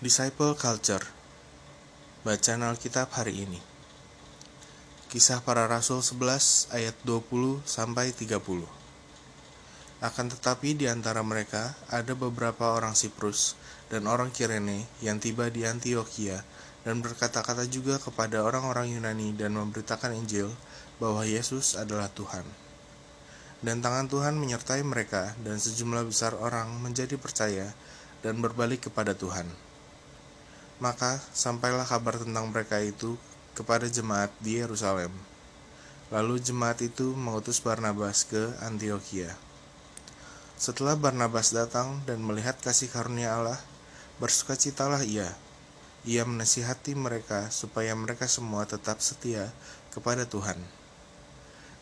Disciple 0.00 0.56
Culture 0.56 1.04
Bacaan 2.24 2.64
Alkitab 2.64 3.12
hari 3.12 3.44
ini 3.44 3.60
Kisah 5.12 5.44
para 5.44 5.68
Rasul 5.68 6.00
11 6.00 6.72
ayat 6.72 6.96
20 7.04 7.60
sampai 7.68 8.08
30 8.08 8.40
Akan 10.00 10.26
tetapi 10.32 10.72
di 10.72 10.88
antara 10.88 11.20
mereka 11.20 11.76
ada 11.92 12.16
beberapa 12.16 12.72
orang 12.72 12.96
Siprus 12.96 13.60
dan 13.92 14.08
orang 14.08 14.32
Kirene 14.32 14.88
yang 15.04 15.20
tiba 15.20 15.52
di 15.52 15.68
Antioquia 15.68 16.48
dan 16.80 17.04
berkata-kata 17.04 17.68
juga 17.68 18.00
kepada 18.00 18.40
orang-orang 18.40 18.96
Yunani 18.96 19.36
dan 19.36 19.52
memberitakan 19.52 20.16
Injil 20.16 20.48
bahwa 20.96 21.28
Yesus 21.28 21.76
adalah 21.76 22.08
Tuhan. 22.08 22.48
Dan 23.60 23.84
tangan 23.84 24.08
Tuhan 24.08 24.40
menyertai 24.40 24.80
mereka 24.80 25.36
dan 25.44 25.60
sejumlah 25.60 26.08
besar 26.08 26.32
orang 26.40 26.72
menjadi 26.80 27.20
percaya 27.20 27.68
dan 28.24 28.40
berbalik 28.40 28.88
kepada 28.88 29.12
Tuhan. 29.12 29.68
Maka 30.80 31.20
sampailah 31.36 31.84
kabar 31.84 32.16
tentang 32.16 32.48
mereka 32.48 32.80
itu 32.80 33.20
kepada 33.52 33.84
jemaat 33.84 34.32
di 34.40 34.56
Yerusalem. 34.56 35.12
Lalu 36.08 36.40
jemaat 36.40 36.80
itu 36.80 37.12
mengutus 37.12 37.60
Barnabas 37.60 38.24
ke 38.24 38.56
Antioquia. 38.64 39.36
Setelah 40.56 40.96
Barnabas 40.96 41.52
datang 41.52 42.00
dan 42.08 42.24
melihat 42.24 42.56
kasih 42.58 42.88
karunia 42.88 43.36
Allah, 43.36 43.60
bersukacitalah 44.18 45.04
ia. 45.04 45.36
Ia 46.08 46.24
menasihati 46.24 46.96
mereka 46.96 47.52
supaya 47.52 47.92
mereka 47.92 48.24
semua 48.24 48.64
tetap 48.64 49.04
setia 49.04 49.52
kepada 49.92 50.24
Tuhan. 50.24 50.56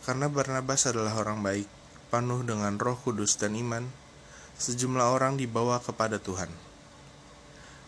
Karena 0.03 0.27
Barnabas 0.27 0.91
adalah 0.91 1.15
orang 1.15 1.39
baik, 1.39 1.71
penuh 2.11 2.43
dengan 2.43 2.75
roh 2.83 2.99
kudus 2.99 3.39
dan 3.39 3.55
iman, 3.55 3.87
sejumlah 4.59 5.07
orang 5.07 5.39
dibawa 5.39 5.79
kepada 5.79 6.19
Tuhan. 6.19 6.68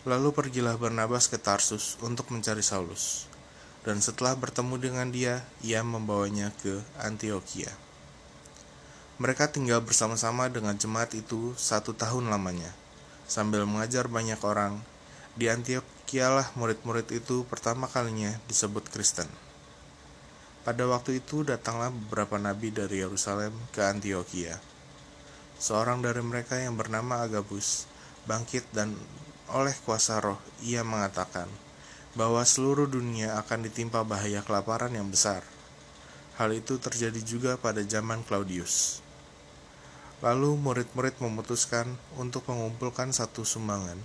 Lalu 0.09 0.32
pergilah 0.32 0.80
Barnabas 0.80 1.28
ke 1.28 1.36
Tarsus 1.36 2.00
untuk 2.00 2.32
mencari 2.32 2.64
Saulus, 2.64 3.28
dan 3.84 4.01
setelah 4.01 4.32
bertemu 4.32 4.80
dengan 4.80 5.12
dia, 5.12 5.45
ia 5.60 5.84
membawanya 5.84 6.56
ke 6.65 6.80
Antioquia. 7.04 7.68
Mereka 9.21 9.52
tinggal 9.52 9.84
bersama-sama 9.84 10.48
dengan 10.48 10.73
jemaat 10.73 11.12
itu 11.12 11.52
satu 11.52 11.93
tahun 11.93 12.32
lamanya, 12.32 12.73
sambil 13.28 13.68
mengajar 13.68 14.09
banyak 14.09 14.40
orang. 14.40 14.80
Di 15.37 15.52
Antioquia 15.52 16.32
lah 16.32 16.48
murid-murid 16.56 17.12
itu 17.12 17.45
pertama 17.45 17.84
kalinya 17.84 18.32
disebut 18.48 18.88
Kristen. 18.88 19.28
Pada 20.65 20.88
waktu 20.88 21.21
itu 21.21 21.45
datanglah 21.45 21.93
beberapa 21.93 22.40
nabi 22.40 22.73
dari 22.73 23.04
Yerusalem 23.04 23.52
ke 23.76 23.84
Antioquia. 23.84 24.56
Seorang 25.60 26.01
dari 26.01 26.24
mereka 26.24 26.56
yang 26.56 26.80
bernama 26.80 27.21
Agabus 27.21 27.84
bangkit 28.24 28.65
dan 28.73 28.96
oleh 29.54 29.74
kuasa 29.87 30.23
roh, 30.23 30.38
ia 30.62 30.87
mengatakan 30.87 31.51
bahwa 32.18 32.43
seluruh 32.43 32.90
dunia 32.90 33.38
akan 33.38 33.70
ditimpa 33.70 34.02
bahaya 34.02 34.43
kelaparan 34.43 34.90
yang 34.90 35.06
besar. 35.06 35.46
Hal 36.40 36.51
itu 36.56 36.80
terjadi 36.80 37.20
juga 37.23 37.52
pada 37.60 37.84
zaman 37.84 38.24
Claudius. 38.26 39.04
Lalu 40.21 40.56
murid-murid 40.56 41.16
memutuskan 41.21 41.96
untuk 42.21 42.45
mengumpulkan 42.51 43.12
satu 43.12 43.46
sumbangan 43.46 43.96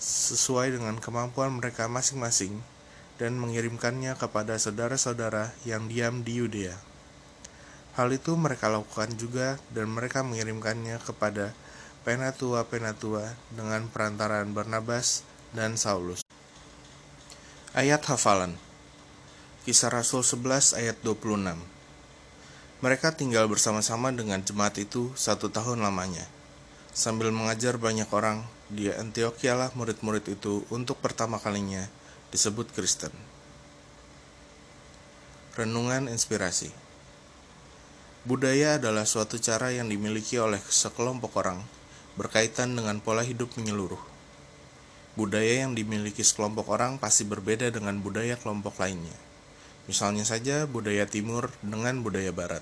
sesuai 0.00 0.80
dengan 0.80 0.96
kemampuan 0.96 1.52
mereka 1.60 1.84
masing-masing 1.84 2.64
dan 3.20 3.36
mengirimkannya 3.36 4.16
kepada 4.16 4.56
saudara-saudara 4.56 5.52
yang 5.68 5.92
diam 5.92 6.24
di 6.24 6.40
Yudea. 6.40 6.72
Hal 8.00 8.08
itu 8.16 8.32
mereka 8.32 8.72
lakukan 8.72 9.12
juga 9.20 9.60
dan 9.68 9.92
mereka 9.92 10.24
mengirimkannya 10.24 10.96
kepada 11.04 11.52
penatua-penatua 12.00 13.36
dengan 13.52 13.84
perantaraan 13.92 14.56
Barnabas 14.56 15.20
dan 15.52 15.76
Saulus. 15.76 16.24
Ayat 17.76 18.00
hafalan 18.08 18.56
Kisah 19.68 19.92
Rasul 19.92 20.24
11 20.24 20.80
ayat 20.80 20.96
26 21.04 21.60
Mereka 22.80 23.12
tinggal 23.12 23.44
bersama-sama 23.52 24.08
dengan 24.16 24.40
jemaat 24.40 24.80
itu 24.80 25.12
satu 25.12 25.52
tahun 25.52 25.84
lamanya. 25.84 26.24
Sambil 26.96 27.28
mengajar 27.28 27.76
banyak 27.76 28.08
orang, 28.10 28.48
di 28.72 28.88
Antioquia 28.88 29.52
lah 29.52 29.68
murid-murid 29.76 30.24
itu 30.32 30.64
untuk 30.72 30.96
pertama 31.04 31.36
kalinya 31.36 31.84
disebut 32.32 32.72
Kristen. 32.72 33.12
Renungan 35.52 36.08
Inspirasi 36.08 36.72
Budaya 38.24 38.80
adalah 38.80 39.04
suatu 39.04 39.36
cara 39.36 39.68
yang 39.76 39.92
dimiliki 39.92 40.40
oleh 40.40 40.60
sekelompok 40.64 41.36
orang 41.36 41.60
berkaitan 42.20 42.76
dengan 42.76 43.00
pola 43.00 43.24
hidup 43.24 43.56
menyeluruh. 43.56 43.96
Budaya 45.16 45.64
yang 45.64 45.72
dimiliki 45.72 46.20
sekelompok 46.20 46.68
orang 46.68 47.00
pasti 47.00 47.24
berbeda 47.24 47.72
dengan 47.72 47.96
budaya 48.04 48.36
kelompok 48.36 48.76
lainnya. 48.76 49.16
Misalnya 49.88 50.28
saja 50.28 50.68
budaya 50.68 51.08
timur 51.08 51.48
dengan 51.64 52.04
budaya 52.04 52.28
barat. 52.28 52.60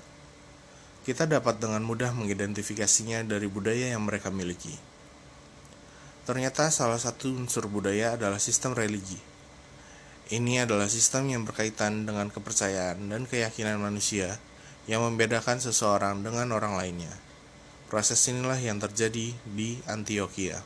Kita 1.03 1.27
dapat 1.27 1.59
dengan 1.59 1.83
mudah 1.83 2.15
mengidentifikasinya 2.15 3.27
dari 3.27 3.51
budaya 3.51 3.91
yang 3.91 4.07
mereka 4.07 4.31
miliki. 4.31 4.71
Ternyata 6.23 6.71
salah 6.71 7.01
satu 7.01 7.35
unsur 7.35 7.67
budaya 7.67 8.15
adalah 8.15 8.39
sistem 8.39 8.71
religi. 8.71 9.19
Ini 10.31 10.63
adalah 10.63 10.87
sistem 10.87 11.27
yang 11.27 11.43
berkaitan 11.43 12.07
dengan 12.07 12.31
kepercayaan 12.31 13.11
dan 13.11 13.27
keyakinan 13.27 13.75
manusia 13.81 14.39
yang 14.87 15.03
membedakan 15.03 15.59
seseorang 15.59 16.23
dengan 16.23 16.53
orang 16.55 16.79
lainnya. 16.79 17.28
Proses 17.89 18.21
inilah 18.29 18.61
yang 18.61 18.77
terjadi 18.77 19.33
di 19.49 19.81
Antioquia. 19.89 20.61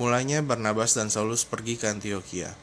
Mulanya 0.00 0.40
Barnabas 0.40 0.96
dan 0.96 1.12
Saulus 1.12 1.44
pergi 1.44 1.76
ke 1.76 1.92
Antioquia. 1.92 2.56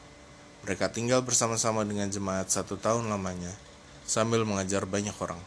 Mereka 0.66 0.90
tinggal 0.90 1.22
bersama-sama 1.22 1.86
dengan 1.86 2.10
jemaat 2.10 2.50
satu 2.50 2.74
tahun 2.74 3.06
lamanya, 3.06 3.54
sambil 4.10 4.42
mengajar 4.42 4.90
banyak 4.90 5.14
orang. 5.22 5.38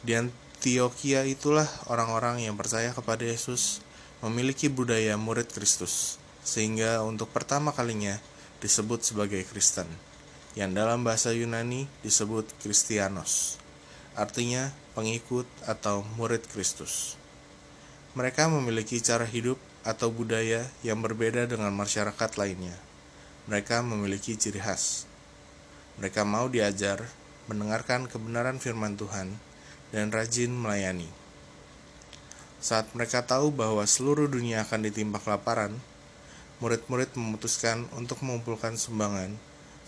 Di 0.00 0.16
Antioquia 0.16 1.28
itulah 1.28 1.68
orang-orang 1.84 2.48
yang 2.48 2.56
percaya 2.56 2.96
kepada 2.96 3.20
Yesus 3.20 3.84
memiliki 4.24 4.72
budaya 4.72 5.20
murid 5.20 5.52
Kristus, 5.52 6.16
sehingga 6.40 7.04
untuk 7.04 7.28
pertama 7.28 7.76
kalinya 7.76 8.16
disebut 8.64 9.04
sebagai 9.04 9.44
Kristen, 9.44 9.92
yang 10.56 10.72
dalam 10.72 11.04
bahasa 11.04 11.36
Yunani 11.36 11.84
disebut 12.00 12.48
Kristianos 12.64 13.60
artinya 14.18 14.74
pengikut 14.94 15.46
atau 15.66 16.02
murid 16.18 16.42
Kristus. 16.50 17.14
Mereka 18.18 18.50
memiliki 18.50 18.98
cara 18.98 19.22
hidup 19.22 19.56
atau 19.86 20.10
budaya 20.10 20.66
yang 20.82 20.98
berbeda 20.98 21.46
dengan 21.46 21.70
masyarakat 21.72 22.30
lainnya. 22.36 22.74
Mereka 23.46 23.80
memiliki 23.86 24.34
ciri 24.34 24.58
khas. 24.58 25.06
Mereka 25.96 26.26
mau 26.26 26.50
diajar, 26.50 27.06
mendengarkan 27.46 28.10
kebenaran 28.10 28.58
firman 28.58 28.98
Tuhan, 28.98 29.38
dan 29.94 30.10
rajin 30.10 30.50
melayani. 30.54 31.08
Saat 32.60 32.92
mereka 32.92 33.24
tahu 33.24 33.48
bahwa 33.50 33.82
seluruh 33.88 34.28
dunia 34.28 34.68
akan 34.68 34.90
ditimpa 34.90 35.16
kelaparan, 35.22 35.72
murid-murid 36.60 37.16
memutuskan 37.16 37.88
untuk 37.96 38.20
mengumpulkan 38.20 38.76
sumbangan 38.76 39.32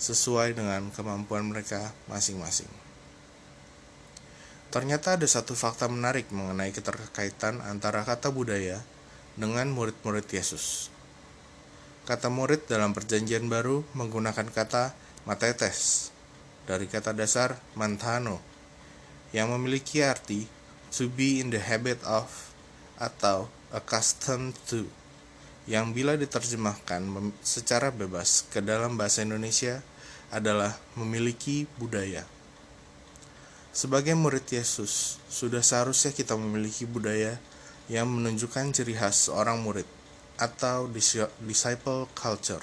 sesuai 0.00 0.56
dengan 0.56 0.88
kemampuan 0.91 1.44
mereka 1.47 1.93
masing-masing. 2.09 2.91
Ternyata 4.72 5.21
ada 5.21 5.28
satu 5.28 5.53
fakta 5.53 5.84
menarik 5.84 6.33
mengenai 6.33 6.72
keterkaitan 6.72 7.60
antara 7.60 8.09
kata 8.09 8.33
budaya 8.33 8.81
dengan 9.37 9.69
murid-murid 9.69 10.25
Yesus. 10.33 10.88
Kata 12.09 12.33
murid 12.33 12.65
dalam 12.72 12.97
perjanjian 12.97 13.53
baru 13.53 13.84
menggunakan 13.93 14.49
kata 14.49 14.97
matetes 15.28 16.09
dari 16.65 16.88
kata 16.88 17.12
dasar 17.12 17.61
mantano 17.77 18.41
yang 19.37 19.53
memiliki 19.53 20.00
arti 20.00 20.49
to 20.88 21.12
be 21.12 21.37
in 21.37 21.53
the 21.53 21.61
habit 21.61 22.00
of 22.09 22.56
atau 22.97 23.53
accustomed 23.77 24.56
to 24.65 24.88
yang 25.69 25.93
bila 25.93 26.16
diterjemahkan 26.16 27.05
secara 27.44 27.93
bebas 27.93 28.49
ke 28.49 28.64
dalam 28.64 28.96
bahasa 28.96 29.20
Indonesia 29.20 29.85
adalah 30.32 30.75
memiliki 30.96 31.69
budaya. 31.76 32.25
Sebagai 33.72 34.12
murid 34.12 34.44
Yesus, 34.52 35.16
sudah 35.32 35.64
seharusnya 35.64 36.12
kita 36.12 36.36
memiliki 36.36 36.84
budaya 36.84 37.40
yang 37.88 38.04
menunjukkan 38.04 38.69
ciri 38.76 38.92
khas 38.92 39.32
seorang 39.32 39.64
murid 39.64 39.88
atau 40.36 40.92
disciple 41.40 42.04
culture. 42.12 42.60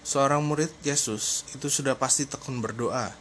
Seorang 0.00 0.40
murid 0.40 0.72
Yesus 0.80 1.44
itu 1.52 1.68
sudah 1.68 1.92
pasti 2.00 2.24
tekun 2.24 2.64
berdoa, 2.64 3.12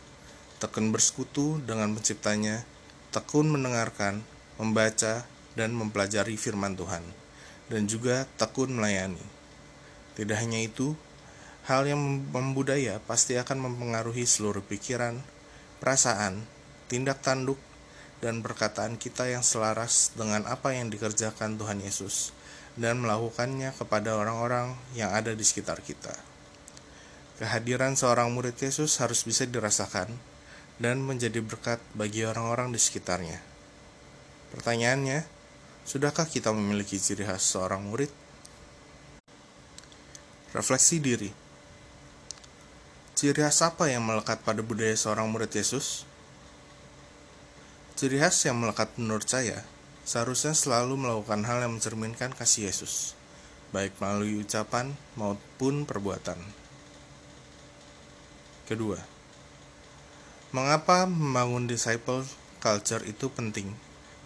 tekun 0.63 0.95
bersekutu 0.95 1.59
dengan 1.67 1.91
penciptanya, 1.91 2.63
tekun 3.11 3.51
mendengarkan, 3.51 4.23
membaca, 4.55 5.27
dan 5.59 5.75
mempelajari 5.75 6.39
firman 6.39 6.79
Tuhan, 6.79 7.03
dan 7.67 7.83
juga 7.83 8.23
tekun 8.39 8.79
melayani. 8.79 9.19
Tidak 10.15 10.39
hanya 10.39 10.63
itu, 10.63 10.95
hal 11.67 11.83
yang 11.83 11.99
membudaya 12.31 13.03
pasti 13.03 13.35
akan 13.35 13.59
mempengaruhi 13.67 14.23
seluruh 14.23 14.63
pikiran, 14.63 15.19
perasaan, 15.79 16.43
tindak 16.91 17.23
tanduk, 17.23 17.59
dan 18.19 18.43
perkataan 18.43 18.99
kita 18.99 19.31
yang 19.31 19.43
selaras 19.43 20.11
dengan 20.15 20.43
apa 20.47 20.75
yang 20.75 20.91
dikerjakan 20.91 21.55
Tuhan 21.55 21.79
Yesus 21.79 22.35
dan 22.75 22.99
melakukannya 22.99 23.71
kepada 23.75 24.15
orang-orang 24.15 24.75
yang 24.95 25.11
ada 25.15 25.31
di 25.31 25.43
sekitar 25.43 25.79
kita. 25.79 26.11
Kehadiran 27.39 27.95
seorang 27.95 28.35
murid 28.35 28.59
Yesus 28.59 28.99
harus 28.99 29.23
bisa 29.23 29.47
dirasakan 29.47 30.11
dan 30.79 30.99
menjadi 30.99 31.39
berkat 31.39 31.79
bagi 31.95 32.27
orang-orang 32.27 32.75
di 32.75 32.79
sekitarnya. 32.79 33.39
Pertanyaannya, 34.51 35.23
sudahkah 35.87 36.27
kita 36.27 36.51
memiliki 36.51 36.99
ciri 36.99 37.23
khas 37.23 37.43
seorang 37.43 37.83
murid? 37.87 38.11
Refleksi 40.51 40.99
diri. 40.99 41.31
Ciri 43.19 43.43
khas 43.43 43.59
apa 43.67 43.91
yang 43.91 44.07
melekat 44.07 44.39
pada 44.47 44.63
budaya 44.63 44.95
seorang 44.95 45.27
murid 45.27 45.51
Yesus? 45.51 46.07
Ciri 47.99 48.15
khas 48.15 48.47
yang 48.47 48.55
melekat 48.63 48.95
menurut 48.95 49.27
saya 49.27 49.67
seharusnya 50.07 50.55
selalu 50.55 50.95
melakukan 50.95 51.43
hal 51.43 51.59
yang 51.67 51.75
mencerminkan 51.75 52.31
kasih 52.31 52.71
Yesus, 52.71 53.19
baik 53.75 53.91
melalui 53.99 54.39
ucapan 54.39 54.95
maupun 55.19 55.83
perbuatan. 55.83 56.39
Kedua, 58.71 59.03
mengapa 60.55 61.03
membangun 61.03 61.67
disciple 61.67 62.23
culture 62.63 63.03
itu 63.03 63.27
penting 63.27 63.75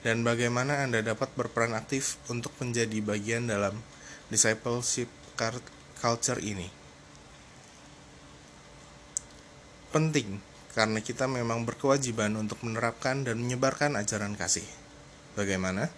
dan 0.05 0.21
bagaimana 0.21 0.85
Anda 0.85 1.01
dapat 1.01 1.33
berperan 1.33 1.73
aktif 1.73 2.21
untuk 2.29 2.53
menjadi 2.61 3.01
bagian 3.01 3.49
dalam 3.49 3.73
discipleship 4.29 5.09
culture 5.97 6.37
ini? 6.45 6.82
Penting 9.93 10.41
karena 10.73 11.05
kita 11.05 11.29
memang 11.29 11.69
berkewajiban 11.69 12.33
untuk 12.33 12.65
menerapkan 12.65 13.21
dan 13.21 13.37
menyebarkan 13.37 13.93
ajaran 13.93 14.33
kasih. 14.33 14.65
Bagaimana? 15.37 15.93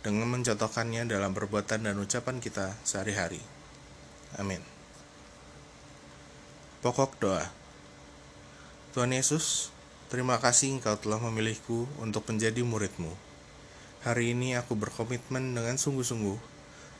Dengan 0.00 0.24
mencontohkannya 0.32 1.04
dalam 1.04 1.36
perbuatan 1.36 1.84
dan 1.84 2.00
ucapan 2.00 2.40
kita 2.40 2.72
sehari-hari. 2.80 3.44
Amin. 4.40 4.64
Pokok 6.80 7.12
doa. 7.20 7.44
Tuhan 8.96 9.12
Yesus, 9.12 9.68
terima 10.08 10.40
kasih 10.40 10.80
Engkau 10.80 10.96
telah 10.96 11.20
memilihku 11.20 11.84
untuk 12.00 12.24
menjadi 12.32 12.64
muridmu. 12.64 13.12
Hari 14.08 14.32
ini 14.32 14.56
aku 14.56 14.72
berkomitmen 14.80 15.52
dengan 15.52 15.76
sungguh-sungguh. 15.76 16.38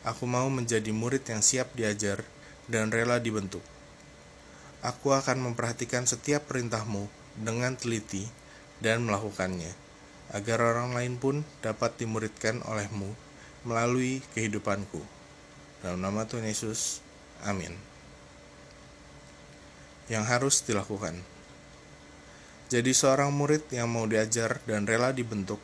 Aku 0.04 0.28
mau 0.28 0.52
menjadi 0.52 0.92
murid 0.92 1.24
yang 1.32 1.40
siap 1.40 1.72
diajar 1.72 2.20
dan 2.68 2.92
rela 2.92 3.16
dibentuk 3.16 3.64
Aku 4.84 5.14
akan 5.16 5.40
memperhatikan 5.40 6.04
setiap 6.04 6.48
perintahmu 6.50 7.08
dengan 7.38 7.76
teliti 7.76 8.28
dan 8.82 9.04
melakukannya, 9.04 9.72
agar 10.32 10.58
orang 10.60 10.92
lain 10.92 11.16
pun 11.16 11.46
dapat 11.64 11.96
dimuridkan 11.96 12.60
olehmu 12.66 13.12
melalui 13.64 14.20
kehidupanku. 14.36 15.00
Dalam 15.80 16.00
nama 16.00 16.28
Tuhan 16.28 16.44
Yesus, 16.44 17.00
amin. 17.44 17.72
Yang 20.12 20.24
harus 20.28 20.56
dilakukan 20.62 21.36
jadi 22.66 22.90
seorang 22.90 23.30
murid 23.30 23.70
yang 23.70 23.86
mau 23.86 24.10
diajar 24.10 24.58
dan 24.66 24.90
rela 24.90 25.14
dibentuk. 25.14 25.62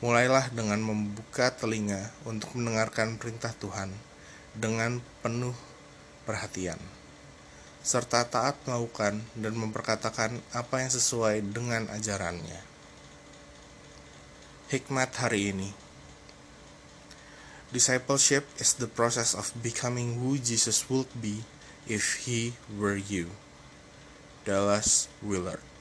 Mulailah 0.00 0.48
dengan 0.48 0.80
membuka 0.80 1.52
telinga 1.52 2.08
untuk 2.24 2.56
mendengarkan 2.56 3.20
perintah 3.20 3.52
Tuhan 3.60 3.92
dengan 4.56 5.04
penuh 5.20 5.52
perhatian 6.24 6.80
serta 7.82 8.26
taat 8.30 8.58
melakukan 8.66 9.22
dan 9.34 9.54
memperkatakan 9.58 10.38
apa 10.54 10.82
yang 10.82 10.90
sesuai 10.90 11.42
dengan 11.50 11.90
ajarannya. 11.90 12.62
Hikmat 14.70 15.10
hari 15.18 15.52
ini 15.52 15.70
Discipleship 17.72 18.44
is 18.60 18.76
the 18.76 18.86
process 18.86 19.32
of 19.32 19.48
becoming 19.64 20.20
who 20.20 20.36
Jesus 20.36 20.84
would 20.92 21.08
be 21.16 21.40
if 21.88 22.28
he 22.28 22.52
were 22.68 23.00
you. 23.00 23.32
Dallas 24.44 25.08
Willard 25.24 25.71